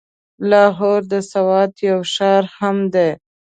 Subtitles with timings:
[0.49, 3.09] لاهور د سوات يو ښار هم دی.